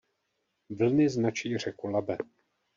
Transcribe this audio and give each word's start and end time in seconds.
Vlny 0.69 1.09
značí 1.09 1.57
řeku 1.57 1.87
Labe. 1.87 2.17